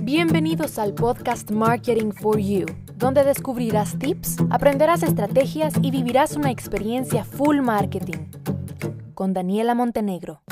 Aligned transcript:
Bienvenidos 0.00 0.80
al 0.80 0.94
podcast 0.94 1.52
Marketing 1.52 2.10
for 2.10 2.40
You, 2.40 2.66
donde 2.96 3.22
descubrirás 3.22 3.96
tips, 3.96 4.38
aprenderás 4.50 5.04
estrategias 5.04 5.74
y 5.80 5.92
vivirás 5.92 6.32
una 6.34 6.50
experiencia 6.50 7.24
full 7.24 7.60
marketing. 7.60 8.30
Con 9.14 9.32
Daniela 9.32 9.76
Montenegro. 9.76 10.42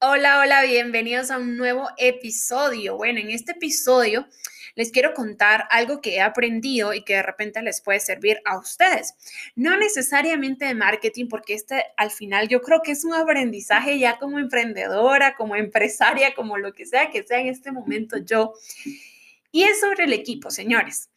Hola, 0.00 0.40
hola, 0.40 0.62
bienvenidos 0.62 1.30
a 1.30 1.36
un 1.36 1.58
nuevo 1.58 1.86
episodio. 1.98 2.96
Bueno, 2.96 3.20
en 3.20 3.28
este 3.28 3.52
episodio 3.52 4.26
les 4.74 4.90
quiero 4.90 5.14
contar 5.14 5.66
algo 5.70 6.00
que 6.00 6.16
he 6.16 6.20
aprendido 6.20 6.94
y 6.94 7.02
que 7.02 7.14
de 7.14 7.22
repente 7.22 7.62
les 7.62 7.80
puede 7.80 8.00
servir 8.00 8.40
a 8.44 8.58
ustedes. 8.58 9.14
No 9.54 9.76
necesariamente 9.76 10.64
de 10.64 10.74
marketing, 10.74 11.28
porque 11.28 11.54
este 11.54 11.84
al 11.96 12.10
final 12.10 12.48
yo 12.48 12.60
creo 12.62 12.82
que 12.82 12.92
es 12.92 13.04
un 13.04 13.14
aprendizaje 13.14 13.98
ya 13.98 14.18
como 14.18 14.38
emprendedora, 14.38 15.34
como 15.36 15.56
empresaria, 15.56 16.34
como 16.34 16.58
lo 16.58 16.72
que 16.72 16.86
sea 16.86 17.10
que 17.10 17.22
sea 17.22 17.40
en 17.40 17.48
este 17.48 17.72
momento 17.72 18.18
yo. 18.18 18.54
Y 19.52 19.64
es 19.64 19.80
sobre 19.80 20.04
el 20.04 20.12
equipo, 20.12 20.50
señores. 20.50 21.10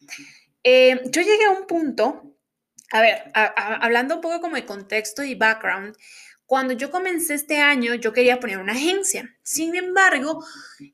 Eh, 0.62 1.00
yo 1.10 1.22
llegué 1.22 1.44
a 1.44 1.50
un 1.50 1.66
punto, 1.66 2.34
a 2.90 3.00
ver, 3.00 3.30
hablando 3.34 4.16
un 4.16 4.20
poco 4.20 4.40
como 4.40 4.56
de 4.56 4.64
contexto 4.64 5.22
y 5.22 5.34
background, 5.34 5.96
cuando 6.46 6.74
yo 6.74 6.90
comencé 6.90 7.34
este 7.34 7.58
año, 7.58 7.94
yo 7.94 8.12
quería 8.12 8.38
poner 8.38 8.58
una 8.58 8.72
agencia. 8.72 9.34
Sin 9.42 9.74
embargo, 9.76 10.44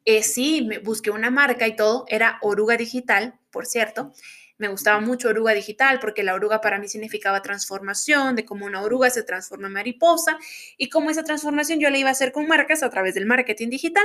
eh, 0.04 0.22
sí, 0.22 0.62
me 0.62 0.78
busqué 0.78 1.10
una 1.10 1.30
marca 1.30 1.66
y 1.66 1.74
todo. 1.74 2.04
Era 2.08 2.38
Oruga 2.42 2.76
Digital, 2.76 3.34
por 3.50 3.66
cierto. 3.66 4.12
Me 4.58 4.68
gustaba 4.68 5.00
mucho 5.00 5.30
Oruga 5.30 5.52
Digital 5.52 5.98
porque 6.00 6.22
la 6.22 6.34
oruga 6.34 6.60
para 6.60 6.78
mí 6.78 6.86
significaba 6.86 7.42
transformación, 7.42 8.36
de 8.36 8.44
cómo 8.44 8.66
una 8.66 8.82
oruga 8.82 9.08
se 9.10 9.22
transforma 9.22 9.68
en 9.68 9.72
mariposa 9.72 10.38
y 10.76 10.88
cómo 10.90 11.10
esa 11.10 11.24
transformación 11.24 11.80
yo 11.80 11.88
la 11.90 11.98
iba 11.98 12.10
a 12.10 12.12
hacer 12.12 12.30
con 12.30 12.46
marcas 12.46 12.82
a 12.82 12.90
través 12.90 13.14
del 13.14 13.26
marketing 13.26 13.70
digital. 13.70 14.04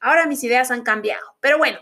Ahora 0.00 0.26
mis 0.26 0.42
ideas 0.42 0.70
han 0.70 0.82
cambiado. 0.82 1.36
Pero 1.40 1.58
bueno, 1.58 1.78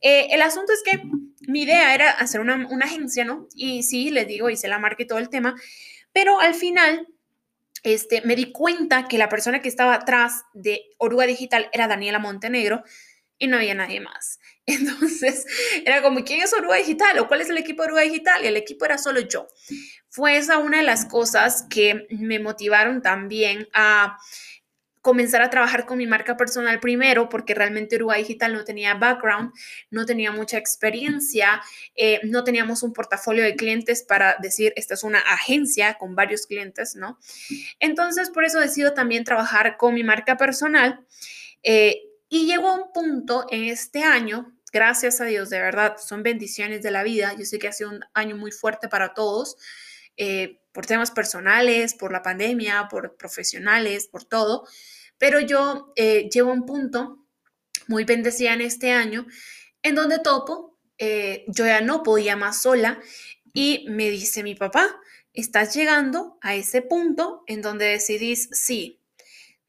eh, 0.00 0.28
el 0.30 0.42
asunto 0.42 0.72
es 0.72 0.82
que 0.82 1.02
mi 1.48 1.62
idea 1.62 1.94
era 1.94 2.10
hacer 2.10 2.40
una, 2.40 2.68
una 2.70 2.86
agencia, 2.86 3.24
¿no? 3.24 3.48
Y 3.54 3.82
sí, 3.82 4.10
les 4.10 4.26
digo, 4.26 4.48
hice 4.48 4.68
la 4.68 4.78
marca 4.78 5.02
y 5.02 5.06
todo 5.06 5.18
el 5.18 5.28
tema. 5.28 5.56
Pero 6.12 6.40
al 6.40 6.54
final 6.54 7.06
este, 7.82 8.22
me 8.22 8.36
di 8.36 8.52
cuenta 8.52 9.08
que 9.08 9.18
la 9.18 9.28
persona 9.28 9.62
que 9.62 9.68
estaba 9.68 9.94
atrás 9.94 10.44
de 10.52 10.82
Oruga 10.98 11.26
Digital 11.26 11.68
era 11.72 11.88
Daniela 11.88 12.18
Montenegro 12.18 12.82
y 13.38 13.46
no 13.46 13.56
había 13.56 13.74
nadie 13.74 14.00
más. 14.00 14.38
Entonces, 14.66 15.46
era 15.84 16.02
como, 16.02 16.24
¿quién 16.24 16.42
es 16.42 16.52
Oruga 16.52 16.76
Digital? 16.76 17.18
¿O 17.18 17.28
cuál 17.28 17.40
es 17.40 17.50
el 17.50 17.58
equipo 17.58 17.82
de 17.82 17.88
Oruga 17.88 18.02
Digital? 18.02 18.44
Y 18.44 18.48
el 18.48 18.56
equipo 18.56 18.84
era 18.84 18.98
solo 18.98 19.20
yo. 19.20 19.48
Fue 20.08 20.36
esa 20.36 20.58
una 20.58 20.78
de 20.78 20.84
las 20.84 21.06
cosas 21.06 21.64
que 21.70 22.06
me 22.10 22.38
motivaron 22.38 23.02
también 23.02 23.68
a 23.72 24.18
comenzar 25.00 25.40
a 25.42 25.50
trabajar 25.50 25.86
con 25.86 25.98
mi 25.98 26.06
marca 26.06 26.36
personal 26.36 26.78
primero, 26.80 27.28
porque 27.28 27.54
realmente 27.54 27.96
Uruguay 27.96 28.22
Digital 28.22 28.52
no 28.52 28.64
tenía 28.64 28.94
background, 28.94 29.52
no 29.90 30.04
tenía 30.04 30.30
mucha 30.32 30.58
experiencia, 30.58 31.62
eh, 31.94 32.20
no 32.24 32.44
teníamos 32.44 32.82
un 32.82 32.92
portafolio 32.92 33.42
de 33.42 33.56
clientes 33.56 34.02
para 34.02 34.36
decir, 34.40 34.72
esta 34.76 34.94
es 34.94 35.02
una 35.02 35.20
agencia 35.20 35.94
con 35.94 36.14
varios 36.14 36.46
clientes, 36.46 36.96
¿no? 36.96 37.18
Entonces, 37.78 38.30
por 38.30 38.44
eso 38.44 38.60
decido 38.60 38.92
también 38.92 39.24
trabajar 39.24 39.76
con 39.76 39.94
mi 39.94 40.04
marca 40.04 40.36
personal. 40.36 41.06
Eh, 41.62 42.02
y 42.28 42.46
llegó 42.46 42.68
a 42.68 42.74
un 42.74 42.92
punto 42.92 43.46
en 43.50 43.64
este 43.64 44.02
año, 44.02 44.54
gracias 44.72 45.20
a 45.20 45.24
Dios, 45.24 45.50
de 45.50 45.60
verdad, 45.60 45.96
son 45.98 46.22
bendiciones 46.22 46.82
de 46.82 46.90
la 46.90 47.02
vida. 47.02 47.34
Yo 47.36 47.44
sé 47.44 47.58
que 47.58 47.68
ha 47.68 47.72
sido 47.72 47.90
un 47.90 48.00
año 48.14 48.36
muy 48.36 48.52
fuerte 48.52 48.88
para 48.88 49.14
todos. 49.14 49.56
Eh, 50.16 50.59
por 50.72 50.86
temas 50.86 51.10
personales, 51.10 51.94
por 51.94 52.12
la 52.12 52.22
pandemia, 52.22 52.88
por 52.90 53.16
profesionales, 53.16 54.06
por 54.06 54.24
todo. 54.24 54.66
Pero 55.18 55.40
yo 55.40 55.92
eh, 55.96 56.28
llevo 56.32 56.52
un 56.52 56.66
punto 56.66 57.26
muy 57.88 58.04
bendecida 58.04 58.52
en 58.52 58.60
este 58.60 58.92
año 58.92 59.26
en 59.82 59.94
donde 59.94 60.18
topo, 60.18 60.78
eh, 60.98 61.44
yo 61.48 61.66
ya 61.66 61.80
no 61.80 62.02
podía 62.02 62.36
más 62.36 62.62
sola 62.62 63.00
y 63.52 63.86
me 63.88 64.10
dice 64.10 64.42
mi 64.42 64.54
papá, 64.54 65.00
estás 65.32 65.74
llegando 65.74 66.38
a 66.40 66.54
ese 66.54 66.82
punto 66.82 67.42
en 67.46 67.62
donde 67.62 67.86
decidís, 67.86 68.48
sí, 68.52 69.00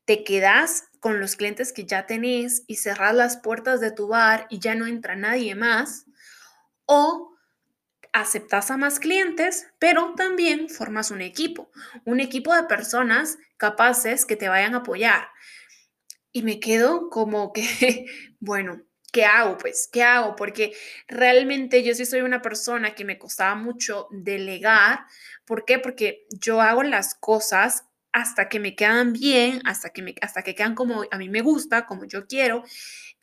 te 0.06 0.23
quedas 0.23 0.85
con 1.00 1.19
los 1.19 1.35
clientes 1.35 1.73
que 1.73 1.85
ya 1.85 2.06
tenés 2.06 2.63
y 2.67 2.75
cerras 2.75 3.16
las 3.16 3.38
puertas 3.38 3.79
de 3.79 3.91
tu 3.91 4.07
bar 4.07 4.47
y 4.50 4.59
ya 4.59 4.75
no 4.75 4.85
entra 4.85 5.16
nadie 5.16 5.56
más, 5.56 6.06
o 6.85 7.30
aceptas 8.13 8.72
a 8.72 8.77
más 8.77 8.99
clientes, 8.99 9.67
pero 9.79 10.13
también 10.16 10.69
formas 10.69 11.11
un 11.11 11.22
equipo, 11.22 11.72
un 12.05 12.19
equipo 12.19 12.53
de 12.53 12.63
personas 12.63 13.38
capaces 13.57 14.25
que 14.25 14.35
te 14.35 14.49
vayan 14.49 14.75
a 14.75 14.79
apoyar. 14.79 15.29
Y 16.31 16.44
me 16.44 16.59
quedo 16.59 17.09
como 17.09 17.51
que, 17.53 18.05
bueno, 18.39 18.81
¿qué 19.11 19.25
hago? 19.25 19.57
Pues, 19.57 19.89
¿qué 19.91 20.03
hago? 20.03 20.35
Porque 20.35 20.73
realmente 21.07 21.83
yo 21.83 21.94
sí 21.94 22.05
soy 22.05 22.22
una 22.22 22.41
persona 22.41 22.95
que 22.95 23.05
me 23.05 23.17
costaba 23.17 23.55
mucho 23.55 24.07
delegar. 24.11 25.05
¿Por 25.45 25.66
qué? 25.66 25.79
Porque 25.79 26.25
yo 26.29 26.61
hago 26.61 26.83
las 26.83 27.16
cosas 27.16 27.85
hasta 28.13 28.49
que 28.49 28.59
me 28.59 28.75
quedan 28.75 29.13
bien, 29.13 29.61
hasta 29.66 29.91
que, 29.91 30.01
me, 30.01 30.16
hasta 30.22 30.43
que 30.43 30.55
quedan 30.55 30.75
como 30.75 31.03
a 31.09 31.17
mí 31.17 31.29
me 31.29 31.41
gusta, 31.41 31.85
como 31.85 32.05
yo 32.05 32.28
quiero. 32.28 32.63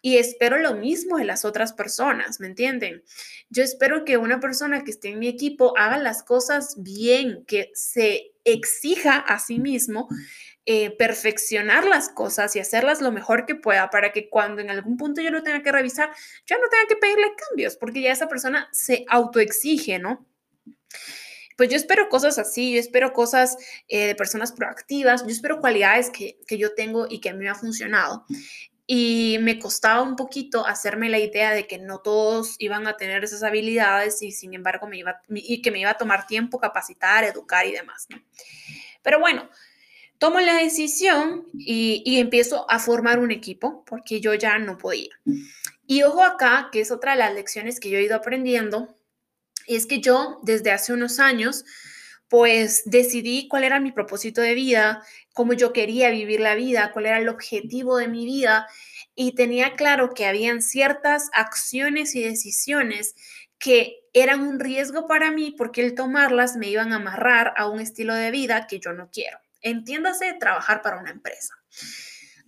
Y 0.00 0.18
espero 0.18 0.58
lo 0.58 0.74
mismo 0.74 1.18
de 1.18 1.24
las 1.24 1.44
otras 1.44 1.72
personas, 1.72 2.38
¿me 2.40 2.46
entienden? 2.46 3.02
Yo 3.50 3.62
espero 3.62 4.04
que 4.04 4.16
una 4.16 4.38
persona 4.40 4.84
que 4.84 4.92
esté 4.92 5.08
en 5.08 5.18
mi 5.18 5.28
equipo 5.28 5.76
haga 5.76 5.98
las 5.98 6.22
cosas 6.22 6.76
bien, 6.78 7.44
que 7.46 7.70
se 7.74 8.32
exija 8.44 9.16
a 9.18 9.38
sí 9.38 9.58
mismo 9.58 10.08
eh, 10.70 10.90
perfeccionar 10.90 11.86
las 11.86 12.10
cosas 12.10 12.54
y 12.54 12.60
hacerlas 12.60 13.00
lo 13.00 13.10
mejor 13.10 13.46
que 13.46 13.54
pueda 13.54 13.88
para 13.88 14.12
que 14.12 14.28
cuando 14.28 14.60
en 14.60 14.68
algún 14.68 14.98
punto 14.98 15.22
yo 15.22 15.30
lo 15.30 15.42
tenga 15.42 15.62
que 15.62 15.72
revisar, 15.72 16.10
yo 16.44 16.56
no 16.58 16.68
tenga 16.68 16.86
que 16.86 16.96
pedirle 16.96 17.32
cambios, 17.48 17.76
porque 17.76 18.02
ya 18.02 18.12
esa 18.12 18.28
persona 18.28 18.68
se 18.70 19.06
autoexige, 19.08 19.98
¿no? 19.98 20.26
Pues 21.56 21.70
yo 21.70 21.76
espero 21.76 22.08
cosas 22.08 22.38
así, 22.38 22.74
yo 22.74 22.80
espero 22.80 23.14
cosas 23.14 23.56
eh, 23.88 24.08
de 24.08 24.14
personas 24.14 24.52
proactivas, 24.52 25.22
yo 25.22 25.30
espero 25.30 25.58
cualidades 25.58 26.10
que, 26.10 26.38
que 26.46 26.58
yo 26.58 26.74
tengo 26.74 27.06
y 27.08 27.20
que 27.20 27.30
a 27.30 27.32
mí 27.32 27.40
me 27.40 27.48
ha 27.48 27.54
funcionado 27.54 28.26
y 28.90 29.36
me 29.42 29.58
costaba 29.58 30.00
un 30.00 30.16
poquito 30.16 30.66
hacerme 30.66 31.10
la 31.10 31.18
idea 31.18 31.52
de 31.52 31.66
que 31.66 31.76
no 31.76 31.98
todos 31.98 32.56
iban 32.58 32.86
a 32.86 32.96
tener 32.96 33.22
esas 33.22 33.42
habilidades 33.42 34.22
y 34.22 34.32
sin 34.32 34.54
embargo 34.54 34.86
me 34.86 34.96
iba 34.96 35.20
y 35.28 35.60
que 35.60 35.70
me 35.70 35.78
iba 35.78 35.90
a 35.90 35.98
tomar 35.98 36.26
tiempo 36.26 36.58
capacitar, 36.58 37.22
educar 37.22 37.66
y 37.66 37.72
demás. 37.72 38.08
Pero 39.02 39.20
bueno, 39.20 39.50
tomo 40.16 40.40
la 40.40 40.54
decisión 40.54 41.46
y, 41.52 42.02
y 42.06 42.18
empiezo 42.18 42.64
a 42.70 42.78
formar 42.78 43.18
un 43.18 43.30
equipo 43.30 43.84
porque 43.84 44.22
yo 44.22 44.32
ya 44.32 44.58
no 44.58 44.78
podía. 44.78 45.14
Y 45.86 46.02
ojo 46.02 46.24
acá, 46.24 46.70
que 46.72 46.80
es 46.80 46.90
otra 46.90 47.12
de 47.12 47.18
las 47.18 47.34
lecciones 47.34 47.80
que 47.80 47.90
yo 47.90 47.98
he 47.98 48.04
ido 48.04 48.16
aprendiendo, 48.16 48.96
es 49.66 49.84
que 49.84 50.00
yo 50.00 50.40
desde 50.44 50.70
hace 50.70 50.94
unos 50.94 51.18
años 51.18 51.66
pues 52.28 52.82
decidí 52.84 53.48
cuál 53.48 53.64
era 53.64 53.80
mi 53.80 53.92
propósito 53.92 54.40
de 54.40 54.54
vida, 54.54 55.02
cómo 55.32 55.54
yo 55.54 55.72
quería 55.72 56.10
vivir 56.10 56.40
la 56.40 56.54
vida, 56.54 56.92
cuál 56.92 57.06
era 57.06 57.18
el 57.18 57.28
objetivo 57.28 57.96
de 57.96 58.08
mi 58.08 58.26
vida 58.26 58.66
y 59.14 59.34
tenía 59.34 59.74
claro 59.74 60.14
que 60.14 60.26
habían 60.26 60.62
ciertas 60.62 61.30
acciones 61.32 62.14
y 62.14 62.22
decisiones 62.22 63.14
que 63.58 63.96
eran 64.12 64.42
un 64.42 64.60
riesgo 64.60 65.06
para 65.06 65.30
mí 65.30 65.54
porque 65.56 65.84
el 65.84 65.94
tomarlas 65.94 66.56
me 66.56 66.68
iban 66.68 66.92
a 66.92 66.96
amarrar 66.96 67.54
a 67.56 67.68
un 67.68 67.80
estilo 67.80 68.14
de 68.14 68.30
vida 68.30 68.66
que 68.66 68.78
yo 68.78 68.92
no 68.92 69.10
quiero. 69.10 69.38
Entiéndase 69.60 70.34
trabajar 70.34 70.82
para 70.82 70.98
una 70.98 71.10
empresa. 71.10 71.54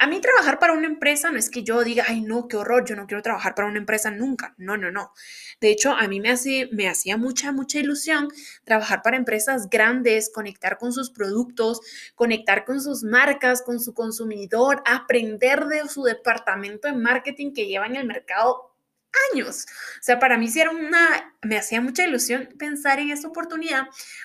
A 0.02 0.06
mí 0.06 0.18
trabajar 0.18 0.58
para 0.58 0.72
una 0.72 0.86
empresa 0.86 1.30
no 1.30 1.38
es 1.38 1.50
que 1.50 1.62
yo 1.62 1.84
diga, 1.84 2.06
ay 2.08 2.22
no, 2.22 2.48
qué 2.48 2.56
horror, 2.56 2.86
yo 2.86 2.96
no 2.96 3.06
quiero 3.06 3.22
trabajar 3.22 3.54
para 3.54 3.68
una 3.68 3.78
empresa 3.78 4.10
nunca. 4.10 4.54
No, 4.56 4.78
no, 4.78 4.90
no. 4.90 5.12
De 5.60 5.68
hecho, 5.68 5.92
a 5.92 6.08
mí 6.08 6.20
me, 6.20 6.30
hacía, 6.30 6.66
me 6.72 6.88
hacía 6.88 7.18
mucha, 7.18 7.52
mucha 7.52 7.80
ilusión 7.80 8.28
trabajar 8.64 9.02
para 9.02 9.18
empresas 9.18 9.68
grandes, 9.68 10.30
conectar 10.32 10.78
con 10.78 10.94
sus 10.94 11.10
productos, 11.10 11.82
conectar 12.14 12.64
con 12.64 12.80
sus 12.80 13.02
marcas, 13.02 13.60
con 13.60 13.78
su 13.78 13.92
consumidor, 13.92 14.82
aprender 14.86 15.66
de 15.66 15.86
su 15.86 16.02
departamento 16.02 16.88
de 16.88 16.94
marketing 16.94 17.52
que 17.52 17.66
lleva 17.66 17.84
en 17.84 17.96
el 17.96 18.06
mercado 18.06 18.70
años. 19.34 19.66
O 20.00 20.02
sea, 20.02 20.18
para 20.18 20.38
mí 20.38 20.48
sí 20.48 20.62
era 20.62 20.70
una, 20.70 21.34
me 21.42 21.58
hacía 21.58 21.82
mucha 21.82 22.04
ilusión 22.06 22.48
pensar 22.58 23.00
en 23.00 23.10
esa 23.10 23.28
oportunidad, 23.28 23.82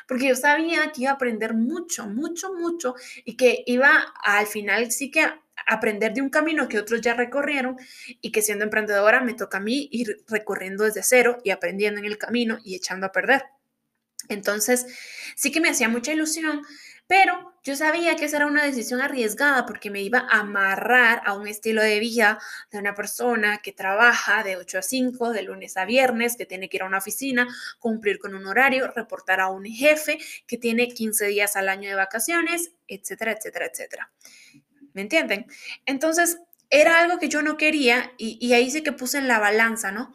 porque 0.08 0.30
yo 0.30 0.36
sabía 0.38 0.90
que 0.94 1.02
iba 1.02 1.12
a 1.12 1.16
aprender 1.16 1.54
mucho, 1.54 2.08
mucho, 2.08 2.54
mucho 2.54 2.96
y 3.26 3.36
que 3.36 3.64
iba 3.66 4.14
al 4.24 4.48
final 4.48 4.90
sí 4.94 5.12
que 5.12 5.26
aprender 5.68 6.14
de 6.14 6.22
un 6.22 6.30
camino 6.30 6.68
que 6.68 6.80
otros 6.80 7.02
ya 7.02 7.14
recorrieron 7.14 7.78
y 8.22 8.32
que 8.32 8.42
siendo 8.42 8.64
emprendedora 8.66 9.22
me 9.22 9.34
toca 9.34 9.58
a 9.58 9.62
mí 9.62 9.90
ir 9.92 10.24
recorriendo 10.28 10.84
desde 10.84 11.04
cero 11.04 11.38
y 11.44 11.52
aprendiendo 11.52 12.00
en 12.00 12.06
el 12.06 12.18
camino 12.18 12.58
y 12.64 12.76
echando 12.76 13.06
a 13.08 13.12
perder. 13.12 13.44
Entonces, 14.30 14.86
sí 15.36 15.52
que 15.52 15.62
me 15.62 15.70
hacía 15.70 15.90
mucha 15.90 16.14
ilusión, 16.14 16.62
Pero 17.08 17.54
yo 17.64 17.76
sabía 17.76 18.16
que 18.16 18.26
esa 18.26 18.38
era 18.38 18.48
una 18.48 18.64
decisión 18.64 19.00
arriesgada 19.02 19.66
porque 19.68 19.92
me 19.92 20.02
iba 20.02 20.20
a 20.30 20.40
amarrar 20.40 21.22
a 21.26 21.34
un 21.36 21.48
estilo 21.48 21.84
de 21.84 22.00
vida 22.00 22.40
de 22.72 22.80
una 22.80 22.96
persona 22.96 23.60
que 23.60 23.72
trabaja 23.72 24.44
de 24.44 24.58
8 24.58 24.80
a 24.80 24.82
5, 24.82 25.32
de 25.32 25.44
lunes 25.44 25.78
a 25.78 25.86
viernes, 25.86 26.36
que 26.36 26.48
tiene 26.48 26.68
que 26.68 26.78
ir 26.78 26.84
a 26.84 26.88
una 26.88 26.98
oficina, 26.98 27.48
cumplir 27.80 28.18
con 28.18 28.34
un 28.36 28.48
horario, 28.48 28.92
reportar 28.92 29.40
a 29.40 29.50
un 29.50 29.66
jefe, 29.66 30.18
que 30.48 30.58
tiene 30.58 30.88
15 30.88 31.28
días 31.28 31.56
al 31.56 31.70
año 31.70 31.90
de 31.90 31.96
vacaciones, 31.96 32.72
etcétera, 32.88 33.34
etcétera, 33.34 33.68
etcétera. 33.68 34.12
¿Me 34.96 35.02
entienden? 35.02 35.46
Entonces, 35.86 36.40
era 36.70 37.00
algo 37.02 37.20
que 37.20 37.28
yo 37.28 37.42
no 37.42 37.58
quería 37.58 38.14
y, 38.18 38.54
ahí 38.54 38.72
sí 38.72 38.82
que 38.82 38.94
puse 38.94 39.18
en 39.18 39.28
la 39.28 39.40
balanza, 39.40 39.92
¿no? 39.92 40.14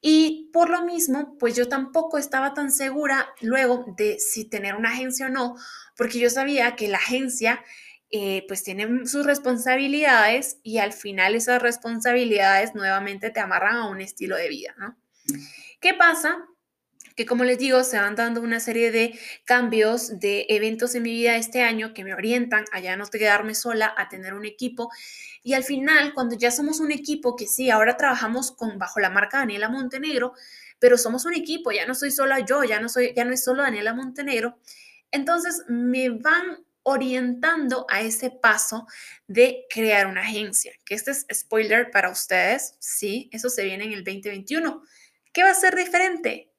Y 0.00 0.50
por 0.52 0.70
lo 0.70 0.84
mismo, 0.84 1.36
pues 1.38 1.56
yo 1.56 1.68
tampoco 1.68 2.16
estaba 2.16 2.54
tan 2.54 2.70
segura 2.70 3.34
luego 3.40 3.84
de 3.96 4.18
si 4.20 4.44
tener 4.44 4.76
una 4.76 4.90
agencia 4.90 5.26
o 5.26 5.30
no, 5.30 5.56
porque 5.96 6.20
yo 6.20 6.30
sabía 6.30 6.76
que 6.76 6.88
la 6.88 6.98
agencia 6.98 7.64
eh, 8.10 8.44
pues 8.46 8.62
tiene 8.62 9.06
sus 9.06 9.26
responsabilidades 9.26 10.58
y 10.62 10.78
al 10.78 10.92
final 10.92 11.34
esas 11.34 11.60
responsabilidades 11.60 12.74
nuevamente 12.74 13.30
te 13.30 13.40
amarran 13.40 13.76
a 13.76 13.88
un 13.88 14.00
estilo 14.00 14.36
de 14.36 14.48
vida, 14.48 14.74
¿no? 14.78 14.96
¿Qué 15.80 15.92
pasa? 15.94 16.46
Que 17.14 17.26
como 17.26 17.44
les 17.44 17.58
digo, 17.58 17.84
se 17.84 17.98
van 17.98 18.16
dando 18.16 18.40
una 18.40 18.60
serie 18.60 18.90
de 18.90 19.18
cambios, 19.44 20.18
de 20.18 20.46
eventos 20.48 20.94
en 20.94 21.04
mi 21.04 21.12
vida 21.12 21.36
este 21.36 21.62
año 21.62 21.94
que 21.94 22.04
me 22.04 22.14
orientan 22.14 22.64
a 22.72 22.80
ya 22.80 22.96
no 22.96 23.06
quedarme 23.06 23.54
sola, 23.54 23.94
a 23.96 24.08
tener 24.08 24.34
un 24.34 24.44
equipo. 24.44 24.90
Y 25.42 25.54
al 25.54 25.64
final, 25.64 26.14
cuando 26.14 26.36
ya 26.36 26.50
somos 26.50 26.80
un 26.80 26.90
equipo, 26.90 27.36
que 27.36 27.46
sí, 27.46 27.70
ahora 27.70 27.96
trabajamos 27.96 28.52
con, 28.52 28.78
bajo 28.78 29.00
la 29.00 29.10
marca 29.10 29.38
Daniela 29.38 29.68
Montenegro, 29.68 30.34
pero 30.78 30.98
somos 30.98 31.24
un 31.24 31.34
equipo, 31.34 31.70
ya 31.70 31.86
no 31.86 31.94
soy 31.94 32.10
sola 32.10 32.40
yo, 32.40 32.64
ya 32.64 32.80
no, 32.80 32.88
soy, 32.88 33.14
ya 33.14 33.24
no 33.24 33.32
es 33.32 33.44
solo 33.44 33.62
Daniela 33.62 33.94
Montenegro, 33.94 34.58
entonces 35.10 35.62
me 35.68 36.10
van 36.10 36.64
orientando 36.82 37.86
a 37.88 38.02
ese 38.02 38.30
paso 38.30 38.86
de 39.26 39.64
crear 39.70 40.06
una 40.06 40.20
agencia, 40.20 40.72
que 40.84 40.94
este 40.94 41.12
es 41.12 41.26
spoiler 41.32 41.90
para 41.90 42.10
ustedes, 42.10 42.76
sí, 42.78 43.30
eso 43.32 43.48
se 43.48 43.64
viene 43.64 43.84
en 43.84 43.92
el 43.92 44.04
2021. 44.04 44.82
¿Qué 45.32 45.42
va 45.42 45.50
a 45.50 45.54
ser 45.54 45.74
diferente? 45.74 46.53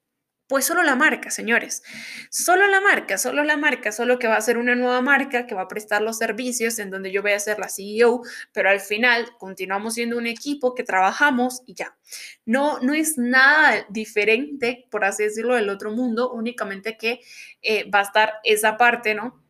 Pues 0.48 0.66
solo 0.66 0.84
la 0.84 0.96
marca, 0.96 1.32
señores. 1.32 1.82
Solo 2.30 2.68
la 2.68 2.80
marca, 2.80 3.18
solo 3.18 3.44
la 3.44 3.58
marca, 3.58 3.92
solo 3.92 4.20
que 4.20 4.28
va 4.28 4.38
a 4.38 4.42
ser 4.42 4.60
una 4.60 4.76
nueva 4.76 5.02
marca 5.02 5.48
que 5.48 5.56
va 5.56 5.64
a 5.64 5.68
prestar 5.68 6.04
los 6.04 6.20
servicios 6.20 6.78
en 6.78 6.92
donde 6.92 7.12
yo 7.12 7.24
voy 7.24 7.32
a 7.32 7.40
ser 7.40 7.58
la 7.58 7.68
CEO, 7.68 8.22
pero 8.54 8.70
al 8.70 8.80
final 8.80 9.26
continuamos 9.40 9.96
siendo 9.96 10.18
un 10.20 10.28
equipo 10.28 10.76
que 10.76 10.84
trabajamos 10.84 11.64
y 11.66 11.74
ya. 11.74 11.98
No, 12.46 12.80
no 12.82 12.94
es 12.94 13.18
nada 13.18 13.88
diferente, 13.90 14.86
por 14.92 15.04
así 15.04 15.24
decirlo, 15.24 15.56
del 15.56 15.70
otro 15.70 15.90
mundo, 15.92 16.32
únicamente 16.32 16.96
que 16.96 17.22
eh, 17.64 17.90
va 17.90 18.00
a 18.02 18.04
estar 18.04 18.34
esa 18.44 18.78
parte, 18.78 19.16
¿no? 19.16 19.45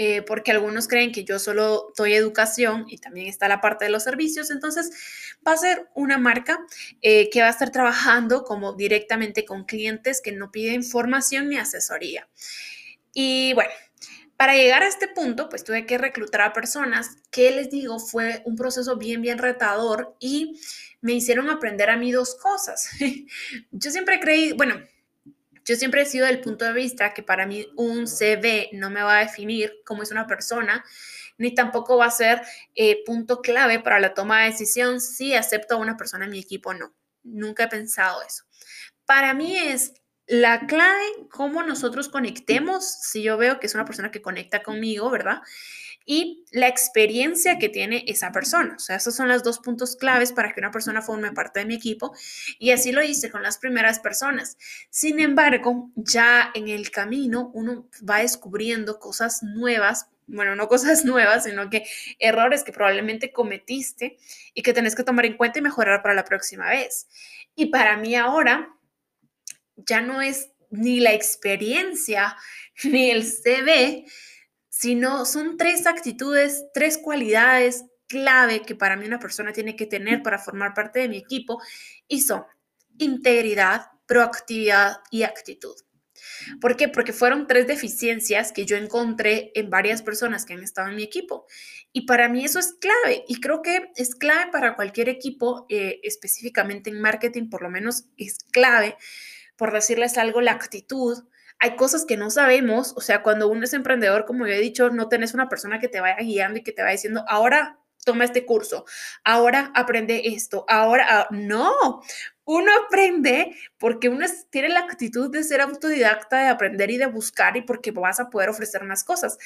Eh, 0.00 0.22
porque 0.22 0.52
algunos 0.52 0.86
creen 0.86 1.10
que 1.10 1.24
yo 1.24 1.40
solo 1.40 1.92
doy 1.96 2.14
educación 2.14 2.84
y 2.86 2.98
también 2.98 3.26
está 3.26 3.48
la 3.48 3.60
parte 3.60 3.84
de 3.84 3.90
los 3.90 4.04
servicios, 4.04 4.52
entonces 4.52 4.92
va 5.44 5.54
a 5.54 5.56
ser 5.56 5.88
una 5.92 6.18
marca 6.18 6.60
eh, 7.02 7.28
que 7.30 7.40
va 7.40 7.48
a 7.48 7.50
estar 7.50 7.72
trabajando 7.72 8.44
como 8.44 8.74
directamente 8.74 9.44
con 9.44 9.64
clientes 9.64 10.20
que 10.22 10.30
no 10.30 10.52
piden 10.52 10.76
información 10.76 11.48
ni 11.48 11.56
asesoría. 11.56 12.28
Y 13.12 13.54
bueno, 13.54 13.70
para 14.36 14.54
llegar 14.54 14.84
a 14.84 14.86
este 14.86 15.08
punto, 15.08 15.48
pues 15.48 15.64
tuve 15.64 15.84
que 15.84 15.98
reclutar 15.98 16.42
a 16.42 16.52
personas 16.52 17.16
que 17.32 17.50
les 17.50 17.68
digo 17.68 17.98
fue 17.98 18.40
un 18.44 18.54
proceso 18.54 18.98
bien, 18.98 19.20
bien 19.20 19.38
retador 19.38 20.14
y 20.20 20.60
me 21.00 21.14
hicieron 21.14 21.50
aprender 21.50 21.90
a 21.90 21.96
mí 21.96 22.12
dos 22.12 22.36
cosas. 22.36 22.88
yo 23.72 23.90
siempre 23.90 24.20
creí, 24.20 24.52
bueno, 24.52 24.76
yo 25.68 25.76
siempre 25.76 26.02
he 26.02 26.06
sido 26.06 26.26
del 26.26 26.40
punto 26.40 26.64
de 26.64 26.72
vista 26.72 27.12
que 27.12 27.22
para 27.22 27.46
mí 27.46 27.66
un 27.76 28.06
CV 28.06 28.70
no 28.72 28.88
me 28.88 29.02
va 29.02 29.18
a 29.18 29.24
definir 29.24 29.82
cómo 29.84 30.02
es 30.02 30.10
una 30.10 30.26
persona, 30.26 30.82
ni 31.36 31.54
tampoco 31.54 31.98
va 31.98 32.06
a 32.06 32.10
ser 32.10 32.40
eh, 32.74 33.04
punto 33.04 33.42
clave 33.42 33.78
para 33.78 34.00
la 34.00 34.14
toma 34.14 34.40
de 34.40 34.50
decisión 34.50 35.00
si 35.00 35.34
acepto 35.34 35.74
a 35.74 35.78
una 35.78 35.98
persona 35.98 36.24
en 36.24 36.30
mi 36.30 36.38
equipo 36.38 36.70
o 36.70 36.74
no. 36.74 36.94
Nunca 37.22 37.64
he 37.64 37.68
pensado 37.68 38.22
eso. 38.22 38.44
Para 39.04 39.34
mí 39.34 39.56
es 39.56 39.92
la 40.26 40.66
clave 40.66 41.04
cómo 41.30 41.62
nosotros 41.62 42.08
conectemos, 42.08 42.84
si 42.86 43.22
yo 43.22 43.36
veo 43.36 43.60
que 43.60 43.66
es 43.66 43.74
una 43.74 43.84
persona 43.84 44.10
que 44.10 44.22
conecta 44.22 44.62
conmigo, 44.62 45.10
¿verdad? 45.10 45.42
Y 46.10 46.46
la 46.52 46.68
experiencia 46.68 47.58
que 47.58 47.68
tiene 47.68 48.02
esa 48.06 48.32
persona. 48.32 48.76
O 48.76 48.78
sea, 48.78 48.96
esos 48.96 49.14
son 49.14 49.28
los 49.28 49.42
dos 49.42 49.58
puntos 49.58 49.94
claves 49.94 50.32
para 50.32 50.54
que 50.54 50.60
una 50.60 50.70
persona 50.70 51.02
forme 51.02 51.32
parte 51.32 51.60
de 51.60 51.66
mi 51.66 51.74
equipo 51.74 52.16
y 52.58 52.70
así 52.70 52.92
lo 52.92 53.02
hice 53.02 53.30
con 53.30 53.42
las 53.42 53.58
primeras 53.58 54.00
personas. 54.00 54.56
Sin 54.88 55.20
embargo, 55.20 55.90
ya 55.96 56.50
en 56.54 56.68
el 56.68 56.90
camino 56.90 57.50
uno 57.52 57.90
va 58.08 58.20
descubriendo 58.20 58.98
cosas 58.98 59.42
nuevas 59.42 60.06
bueno, 60.30 60.56
no 60.56 60.68
cosas 60.68 61.04
nuevas, 61.06 61.44
sino 61.44 61.68
que 61.68 61.84
errores 62.18 62.64
que 62.64 62.72
probablemente 62.72 63.30
cometiste 63.30 64.16
y 64.54 64.62
que 64.62 64.72
tenés 64.72 64.94
que 64.94 65.04
tomar 65.04 65.26
en 65.26 65.36
cuenta 65.36 65.58
y 65.58 65.62
mejorar 65.62 66.00
para 66.02 66.14
la 66.14 66.24
próxima 66.24 66.70
vez. 66.70 67.06
Y 67.54 67.66
para 67.66 67.98
mí 67.98 68.14
ahora 68.14 68.74
ya 69.76 70.00
no 70.00 70.22
es 70.22 70.50
ni 70.70 71.00
la 71.00 71.12
experiencia 71.12 72.34
ni 72.84 73.10
el 73.10 73.24
CV, 73.24 74.06
sino 74.78 75.24
son 75.24 75.56
tres 75.56 75.88
actitudes, 75.88 76.66
tres 76.72 76.98
cualidades 76.98 77.86
clave 78.06 78.62
que 78.62 78.76
para 78.76 78.94
mí 78.94 79.06
una 79.06 79.18
persona 79.18 79.52
tiene 79.52 79.74
que 79.74 79.86
tener 79.86 80.22
para 80.22 80.38
formar 80.38 80.72
parte 80.72 81.00
de 81.00 81.08
mi 81.08 81.16
equipo 81.16 81.60
y 82.06 82.20
son 82.20 82.44
integridad, 82.96 83.86
proactividad 84.06 84.98
y 85.10 85.24
actitud. 85.24 85.74
¿Por 86.60 86.76
qué? 86.76 86.88
Porque 86.88 87.12
fueron 87.12 87.48
tres 87.48 87.66
deficiencias 87.66 88.52
que 88.52 88.66
yo 88.66 88.76
encontré 88.76 89.50
en 89.56 89.68
varias 89.68 90.00
personas 90.00 90.44
que 90.44 90.52
han 90.52 90.62
estado 90.62 90.90
en 90.90 90.94
mi 90.94 91.02
equipo. 91.02 91.46
Y 91.92 92.02
para 92.02 92.28
mí 92.28 92.44
eso 92.44 92.60
es 92.60 92.74
clave. 92.74 93.24
Y 93.26 93.40
creo 93.40 93.62
que 93.62 93.90
es 93.96 94.14
clave 94.14 94.52
para 94.52 94.76
cualquier 94.76 95.08
equipo, 95.08 95.66
eh, 95.70 95.98
específicamente 96.04 96.88
en 96.88 97.00
marketing, 97.00 97.50
por 97.50 97.62
lo 97.62 97.70
menos 97.70 98.04
es 98.16 98.38
clave, 98.52 98.96
por 99.56 99.72
decirles 99.72 100.18
algo, 100.18 100.40
la 100.40 100.52
actitud, 100.52 101.24
hay 101.60 101.76
cosas 101.76 102.04
que 102.04 102.16
no 102.16 102.30
sabemos, 102.30 102.94
o 102.96 103.00
sea, 103.00 103.22
cuando 103.22 103.48
uno 103.48 103.64
es 103.64 103.72
emprendedor, 103.72 104.24
como 104.26 104.46
yo 104.46 104.52
he 104.52 104.60
dicho, 104.60 104.90
no 104.90 105.08
tenés 105.08 105.34
una 105.34 105.48
persona 105.48 105.80
que 105.80 105.88
te 105.88 106.00
vaya 106.00 106.16
guiando 106.16 106.58
y 106.60 106.62
que 106.62 106.72
te 106.72 106.82
vaya 106.82 106.92
diciendo, 106.92 107.24
ahora 107.26 107.80
toma 108.04 108.24
este 108.24 108.46
curso, 108.46 108.84
ahora 109.24 109.72
aprende 109.74 110.22
esto, 110.28 110.64
ahora, 110.68 111.06
ah, 111.08 111.28
no, 111.30 112.00
uno 112.44 112.70
aprende 112.86 113.56
porque 113.76 114.08
uno 114.08 114.24
tiene 114.50 114.68
la 114.68 114.80
actitud 114.80 115.30
de 115.30 115.42
ser 115.42 115.60
autodidacta, 115.60 116.38
de 116.38 116.48
aprender 116.48 116.90
y 116.90 116.96
de 116.96 117.06
buscar 117.06 117.56
y 117.56 117.62
porque 117.62 117.90
vas 117.90 118.20
a 118.20 118.30
poder 118.30 118.48
ofrecer 118.48 118.84
más 118.84 119.04
cosas, 119.04 119.36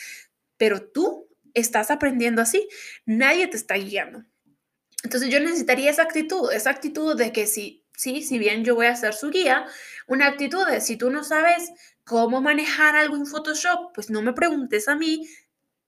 pero 0.57 0.83
tú 0.83 1.29
estás 1.55 1.91
aprendiendo 1.91 2.43
así, 2.43 2.69
nadie 3.07 3.49
te 3.49 3.57
está 3.57 3.75
guiando. 3.75 4.25
Entonces 5.03 5.31
yo 5.31 5.41
necesitaría 5.41 5.91
esa 5.91 6.03
actitud, 6.03 6.53
esa 6.53 6.71
actitud 6.71 7.17
de 7.17 7.33
que 7.33 7.47
si, 7.47 7.85
sí, 7.97 8.23
si 8.23 8.39
bien 8.39 8.65
yo 8.65 8.75
voy 8.75 8.87
a 8.87 8.97
ser 8.97 9.15
su 9.15 9.31
guía, 9.31 9.67
una 10.07 10.27
actitud 10.27 10.67
de 10.67 10.81
si 10.81 10.97
tú 10.97 11.11
no 11.11 11.25
sabes 11.25 11.73
cómo 12.05 12.41
manejar 12.41 12.97
algo 12.97 13.17
en 13.17 13.27
Photoshop, 13.27 13.93
pues 13.95 14.11
no 14.11 14.23
me 14.23 14.33
preguntes 14.33 14.89
a 14.89 14.97
mí, 14.97 15.27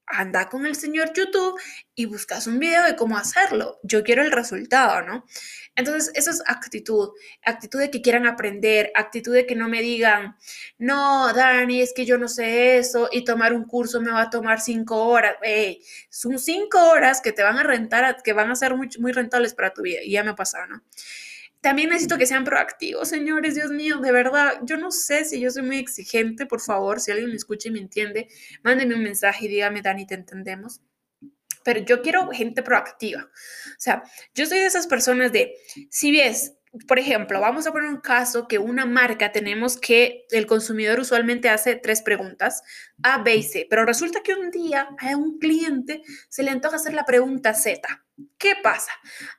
anda 0.07 0.49
con 0.49 0.67
el 0.67 0.75
señor 0.75 1.13
YouTube 1.15 1.59
y 1.95 2.07
buscas 2.07 2.47
un 2.47 2.59
video 2.59 2.85
de 2.85 2.97
cómo 2.97 3.17
hacerlo. 3.17 3.79
Yo 3.83 4.03
quiero 4.05 4.23
el 4.23 4.33
resultado, 4.33 5.03
¿no? 5.03 5.25
Entonces, 5.77 6.13
eso 6.15 6.31
es 6.31 6.43
actitud, 6.47 7.11
actitud 7.43 7.81
de 7.81 7.91
que 7.91 8.03
quieran 8.03 8.27
aprender, 8.27 8.93
actitud 8.95 9.33
de 9.33 9.47
que 9.47 9.57
no 9.57 9.69
me 9.69 9.83
digan, 9.83 10.37
no, 10.79 11.33
Dani, 11.33 11.81
es 11.81 11.93
que 11.95 12.05
yo 12.05 12.19
no 12.19 12.29
sé 12.29 12.79
eso 12.79 13.09
y 13.11 13.25
tomar 13.25 13.53
un 13.53 13.65
curso 13.65 14.01
me 14.01 14.13
va 14.13 14.23
a 14.23 14.31
tomar 14.31 14.61
cinco 14.61 15.07
horas. 15.07 15.37
Hey, 15.43 15.83
son 16.11 16.39
cinco 16.39 16.91
horas 16.91 17.21
que 17.21 17.33
te 17.33 17.43
van 17.43 17.59
a 17.59 17.63
rentar, 17.63 18.23
que 18.23 18.33
van 18.33 18.51
a 18.51 18.57
ser 18.57 18.75
muy, 18.77 18.89
muy 18.99 19.13
rentables 19.13 19.55
para 19.55 19.73
tu 19.73 19.83
vida. 19.83 20.01
Y 20.03 20.13
ya 20.13 20.23
me 20.23 20.31
ha 20.31 20.37
pasado, 20.37 20.67
¿no? 20.67 20.83
También 21.65 21.89
necesito 21.89 22.19
que 22.19 22.27
sean 22.27 22.45
proactivos, 22.45 23.09
señores, 23.09 23.55
Dios 23.55 23.71
mío, 23.71 23.97
de 23.97 24.13
verdad, 24.13 24.61
yo 24.65 24.77
no 24.77 24.91
sé 24.91 25.25
si 25.25 25.41
yo 25.41 25.51
soy 25.51 25.63
muy 25.63 25.79
exigente, 25.79 26.45
por 26.45 26.61
favor, 26.61 27.01
si 27.01 27.11
alguien 27.11 27.31
me 27.31 27.37
escucha 27.37 27.71
y 27.71 27.73
me 27.73 27.79
entiende, 27.79 28.29
mándeme 28.63 28.95
un 28.95 29.03
mensaje 29.03 29.47
y 29.47 29.49
dígame, 29.49 29.81
Dani, 29.81 30.07
te 30.07 30.15
entendemos. 30.15 30.83
Pero 31.65 31.81
yo 31.81 32.03
quiero 32.03 32.29
gente 32.33 32.63
proactiva. 32.63 33.23
O 33.23 33.79
sea, 33.81 34.03
yo 34.35 34.45
soy 34.45 34.59
de 34.59 34.67
esas 34.67 34.87
personas 34.87 35.33
de, 35.33 35.55
si 35.89 36.13
ves 36.13 36.53
por 36.89 36.99
ejemplo, 36.99 37.41
vamos 37.41 37.67
a 37.67 37.73
poner 37.73 37.89
un 37.89 38.01
caso 38.01 38.49
que 38.49 38.59
una 38.59 38.85
marca 38.85 39.33
tenemos 39.33 39.77
que 39.77 40.27
el 40.31 40.47
consumidor 40.47 40.99
usualmente 40.99 41.49
hace 41.49 41.77
tres 41.77 42.03
preguntas, 42.03 42.63
A, 43.03 43.23
B 43.23 43.37
y 43.37 43.43
C, 43.43 43.67
pero 43.71 43.85
resulta 43.85 44.23
que 44.23 44.35
un 44.35 44.51
día 44.51 44.89
a 44.99 45.17
un 45.17 45.39
cliente 45.39 46.03
se 46.29 46.43
le 46.43 46.51
antoja 46.51 46.77
hacer 46.77 46.95
la 46.95 47.05
pregunta 47.05 47.55
Z. 47.55 48.05
¿Qué 48.39 48.55
pasa? 48.63 48.93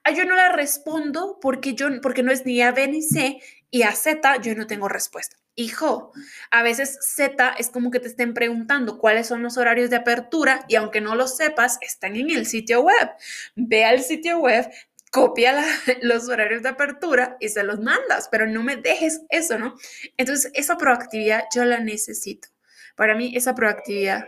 A 0.04 0.12
yo 0.12 0.26
no 0.26 0.36
la 0.36 0.52
respondo 0.52 1.38
porque, 1.42 1.74
yo, 1.74 1.88
porque 2.02 2.24
no 2.24 2.32
es 2.32 2.46
ni 2.46 2.62
A, 2.62 2.72
B 2.72 2.88
ni 2.88 3.02
C 3.02 3.40
y 3.70 3.84
a 3.84 3.92
Z 3.92 4.38
yo 4.42 4.56
no 4.56 4.68
tengo 4.68 4.88
respuesta. 4.88 5.36
Hijo, 5.58 6.12
a 6.52 6.64
veces 6.64 6.98
Z 7.02 7.56
es 7.58 7.70
como 7.70 7.90
que 7.90 8.02
te 8.02 8.08
estén 8.08 8.34
preguntando 8.34 8.98
cuáles 8.98 9.28
son 9.28 9.42
los 9.42 9.58
horarios 9.58 9.90
de 9.90 9.96
apertura 9.96 10.66
y 10.68 10.76
aunque 10.76 11.00
no 11.00 11.16
lo 11.16 11.28
sepas, 11.28 11.78
están 11.82 12.18
en 12.18 12.30
el 12.30 12.46
sitio 12.46 12.82
web. 12.82 13.12
Ve 13.56 13.86
al 13.86 14.02
sitio 14.02 14.40
web, 14.40 14.70
copia 15.16 15.56
los 16.02 16.28
horarios 16.28 16.62
de 16.62 16.70
apertura 16.70 17.38
y 17.40 17.48
se 17.48 17.64
los 17.64 17.80
mandas, 17.80 18.28
pero 18.30 18.48
no 18.48 18.62
me 18.64 18.76
dejes 18.76 19.22
eso, 19.30 19.58
¿no? 19.58 19.78
Entonces, 20.18 20.52
esa 20.54 20.76
proactividad 20.76 21.46
yo 21.56 21.64
la 21.64 21.80
necesito. 21.80 22.50
Para 22.98 23.16
mí, 23.16 23.32
esa 23.36 23.56
proactividad, 23.56 24.26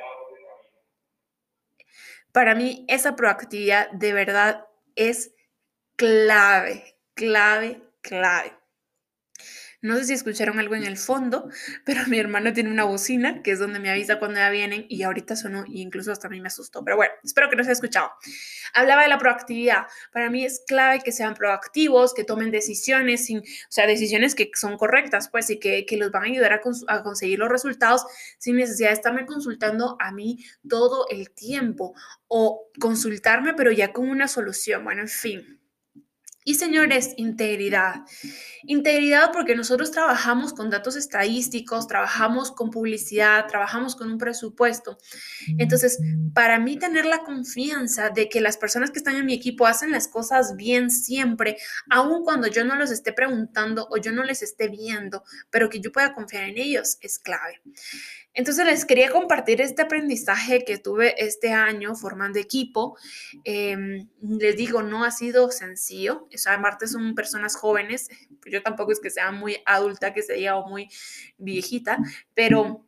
Para 2.31 2.55
mí 2.55 2.85
esa 2.87 3.15
proactividad 3.15 3.89
de 3.91 4.13
verdad 4.13 4.65
es 4.95 5.31
clave, 5.97 6.95
clave, 7.15 7.81
clave. 8.01 8.56
No 9.79 9.95
sé 9.97 10.05
si 10.05 10.13
escucharon 10.13 10.57
algo 10.57 10.73
en 10.73 10.85
el 10.85 10.97
fondo, 10.97 11.49
pero 11.85 12.01
mi 12.07 12.17
hermano 12.17 12.51
tiene 12.51 12.71
una 12.71 12.83
bocina 12.83 13.43
que 13.43 13.51
es 13.51 13.59
donde 13.59 13.79
me 13.79 13.91
avisa 13.91 14.17
cuando 14.17 14.39
ya 14.39 14.49
vienen 14.49 14.85
y 14.89 15.03
ahorita 15.03 15.35
sonó 15.35 15.65
y 15.67 15.81
incluso 15.81 16.11
hasta 16.11 16.27
a 16.27 16.29
mí 16.31 16.41
me 16.41 16.47
asustó. 16.47 16.83
Pero 16.83 16.97
bueno, 16.97 17.13
espero 17.23 17.49
que 17.49 17.55
no 17.55 17.63
se 17.63 17.69
haya 17.69 17.73
escuchado. 17.73 18.11
Hablaba 18.73 19.03
de 19.03 19.09
la 19.09 19.19
proactividad. 19.19 19.85
Para 20.11 20.31
mí 20.31 20.43
es 20.43 20.63
clave 20.65 21.01
que 21.01 21.11
sean 21.11 21.35
proactivos, 21.35 22.15
que 22.15 22.23
tomen 22.23 22.49
decisiones, 22.49 23.25
sin, 23.25 23.39
o 23.39 23.43
sea, 23.69 23.85
decisiones 23.85 24.33
que 24.33 24.49
son 24.55 24.77
correctas, 24.77 25.29
pues, 25.29 25.49
y 25.51 25.59
que, 25.59 25.85
que 25.85 25.97
los 25.97 26.11
van 26.11 26.23
a 26.23 26.25
ayudar 26.25 26.53
a, 26.53 26.61
a 26.87 27.03
conseguir 27.03 27.37
los 27.37 27.49
resultados 27.49 28.05
sin 28.39 28.55
necesidad 28.55 28.89
de 28.89 28.95
estarme 28.95 29.25
consultando 29.27 29.95
a 29.99 30.11
mí 30.11 30.43
todo 30.67 31.05
el 31.09 31.31
tiempo 31.31 31.93
o 32.27 32.69
consultarme, 32.79 33.53
pero 33.53 33.71
ya 33.71 33.93
con 33.93 34.09
una 34.09 34.27
solución. 34.27 34.83
Bueno, 34.83 35.01
en 35.01 35.07
fin. 35.07 35.66
Y 36.47 36.53
señores, 36.53 37.13
integridad. 37.17 38.05
Integridad 38.63 39.33
porque 39.33 39.53
nosotros 39.53 39.91
trabajamos 39.91 40.53
con 40.53 40.69
datos 40.69 40.95
estadísticos, 40.95 41.87
trabajamos 41.87 42.53
con 42.53 42.71
publicidad, 42.71 43.47
trabajamos 43.47 43.97
con 43.97 44.09
un 44.09 44.17
presupuesto. 44.17 44.97
Entonces, 45.57 45.99
para 46.33 46.57
mí 46.57 46.79
tener 46.79 47.05
la 47.05 47.25
confianza 47.25 48.11
de 48.11 48.29
que 48.29 48.39
las 48.39 48.55
personas 48.55 48.91
que 48.91 48.99
están 48.99 49.17
en 49.17 49.25
mi 49.25 49.33
equipo 49.33 49.67
hacen 49.67 49.91
las 49.91 50.07
cosas 50.07 50.55
bien 50.55 50.89
siempre, 50.89 51.57
aun 51.89 52.23
cuando 52.23 52.47
yo 52.47 52.63
no 52.63 52.77
los 52.77 52.91
esté 52.91 53.11
preguntando 53.11 53.85
o 53.89 53.97
yo 53.97 54.13
no 54.13 54.23
les 54.23 54.41
esté 54.41 54.69
viendo, 54.69 55.25
pero 55.49 55.69
que 55.69 55.81
yo 55.81 55.91
pueda 55.91 56.13
confiar 56.13 56.43
en 56.43 56.57
ellos, 56.57 56.97
es 57.01 57.19
clave. 57.19 57.59
Entonces 58.33 58.65
les 58.65 58.85
quería 58.85 59.11
compartir 59.11 59.61
este 59.61 59.81
aprendizaje 59.81 60.63
que 60.63 60.77
tuve 60.77 61.15
este 61.23 61.53
año 61.53 61.95
formando 61.95 62.37
equipo. 62.37 62.95
Em, 63.43 64.07
les 64.21 64.55
digo, 64.55 64.83
no 64.83 65.03
ha 65.03 65.11
sido 65.11 65.49
sencillo. 65.49 66.27
O 66.33 66.37
sea, 66.37 66.57
Marte 66.59 66.87
son 66.87 67.15
personas 67.15 67.55
jóvenes. 67.55 68.09
Yo 68.45 68.61
tampoco 68.61 68.91
es 68.91 68.99
que 68.99 69.09
sea 69.09 69.31
muy 69.31 69.57
adulta, 69.65 70.13
que 70.13 70.21
sea 70.21 70.55
o 70.57 70.69
muy 70.69 70.87
viejita, 71.37 71.97
pero 72.35 72.85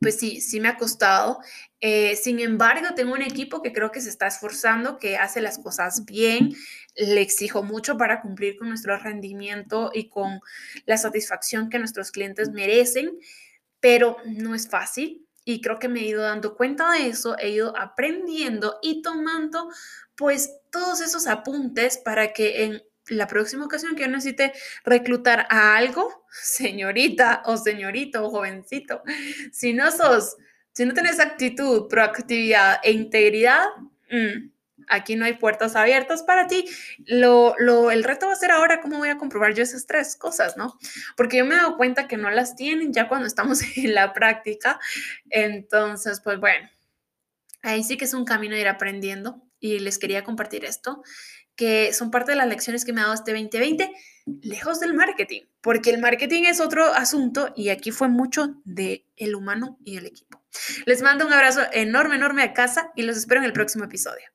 pues 0.00 0.18
sí, 0.18 0.40
sí 0.40 0.60
me 0.60 0.68
ha 0.68 0.76
costado. 0.76 1.40
Eh, 1.80 2.16
sin 2.16 2.40
embargo, 2.40 2.88
tengo 2.94 3.12
un 3.12 3.22
equipo 3.22 3.62
que 3.62 3.72
creo 3.72 3.90
que 3.90 4.00
se 4.00 4.08
está 4.08 4.26
esforzando, 4.26 4.98
que 4.98 5.16
hace 5.16 5.40
las 5.40 5.58
cosas 5.58 6.04
bien. 6.04 6.54
Le 6.96 7.20
exijo 7.20 7.62
mucho 7.62 7.96
para 7.96 8.20
cumplir 8.20 8.56
con 8.58 8.68
nuestro 8.68 8.96
rendimiento 8.98 9.90
y 9.92 10.08
con 10.08 10.40
la 10.84 10.98
satisfacción 10.98 11.70
que 11.70 11.78
nuestros 11.78 12.10
clientes 12.10 12.50
merecen 12.50 13.18
pero 13.80 14.16
no 14.24 14.54
es 14.54 14.68
fácil 14.68 15.26
y 15.44 15.60
creo 15.60 15.78
que 15.78 15.88
me 15.88 16.00
he 16.00 16.06
ido 16.06 16.22
dando 16.22 16.56
cuenta 16.56 16.90
de 16.92 17.06
eso, 17.06 17.38
he 17.38 17.50
ido 17.50 17.76
aprendiendo 17.78 18.78
y 18.82 19.00
tomando 19.00 19.70
pues 20.16 20.50
todos 20.70 21.00
esos 21.00 21.26
apuntes 21.26 21.98
para 21.98 22.32
que 22.32 22.64
en 22.64 22.82
la 23.08 23.28
próxima 23.28 23.64
ocasión 23.64 23.94
que 23.94 24.02
yo 24.02 24.08
necesite 24.08 24.52
reclutar 24.84 25.46
a 25.48 25.76
algo, 25.76 26.26
señorita 26.30 27.42
o 27.46 27.56
señorito 27.56 28.24
o 28.24 28.30
jovencito, 28.30 29.02
si 29.52 29.72
no 29.72 29.90
sos, 29.92 30.36
si 30.72 30.84
no 30.84 30.92
tienes 30.92 31.20
actitud, 31.20 31.86
proactividad 31.88 32.80
e 32.82 32.90
integridad, 32.92 33.66
mmm, 34.10 34.50
aquí 34.88 35.16
no 35.16 35.24
hay 35.24 35.34
puertas 35.34 35.76
abiertas 35.76 36.22
para 36.22 36.46
ti. 36.46 36.64
Lo, 37.06 37.54
lo, 37.58 37.90
el 37.90 38.04
reto 38.04 38.26
va 38.26 38.32
a 38.32 38.36
ser 38.36 38.50
ahora 38.50 38.80
cómo 38.80 38.98
voy 38.98 39.08
a 39.08 39.18
comprobar 39.18 39.54
yo 39.54 39.62
esas 39.62 39.86
tres 39.86 40.16
cosas, 40.16 40.56
¿no? 40.56 40.78
Porque 41.16 41.38
yo 41.38 41.44
me 41.44 41.54
he 41.54 41.58
dado 41.58 41.76
cuenta 41.76 42.08
que 42.08 42.16
no 42.16 42.30
las 42.30 42.56
tienen 42.56 42.92
ya 42.92 43.08
cuando 43.08 43.26
estamos 43.26 43.60
en 43.76 43.94
la 43.94 44.12
práctica. 44.12 44.80
Entonces, 45.30 46.20
pues 46.22 46.38
bueno, 46.38 46.68
ahí 47.62 47.82
sí 47.82 47.96
que 47.96 48.04
es 48.04 48.14
un 48.14 48.24
camino 48.24 48.54
de 48.54 48.60
ir 48.62 48.68
aprendiendo 48.68 49.42
y 49.60 49.78
les 49.78 49.98
quería 49.98 50.24
compartir 50.24 50.64
esto, 50.64 51.02
que 51.56 51.92
son 51.92 52.10
parte 52.10 52.32
de 52.32 52.36
las 52.36 52.48
lecciones 52.48 52.84
que 52.84 52.92
me 52.92 53.00
ha 53.00 53.04
dado 53.04 53.14
este 53.14 53.32
2020, 53.32 53.90
lejos 54.42 54.80
del 54.80 54.94
marketing, 54.94 55.42
porque 55.60 55.90
el 55.90 56.00
marketing 56.00 56.44
es 56.44 56.60
otro 56.60 56.84
asunto 56.84 57.52
y 57.56 57.70
aquí 57.70 57.90
fue 57.90 58.08
mucho 58.08 58.60
de 58.64 59.06
el 59.16 59.34
humano 59.34 59.78
y 59.84 59.96
el 59.96 60.06
equipo. 60.06 60.42
Les 60.84 61.02
mando 61.02 61.26
un 61.26 61.32
abrazo 61.32 61.62
enorme, 61.72 62.16
enorme 62.16 62.42
a 62.42 62.52
casa 62.52 62.90
y 62.94 63.02
los 63.02 63.16
espero 63.16 63.40
en 63.40 63.46
el 63.46 63.52
próximo 63.52 63.84
episodio. 63.84 64.26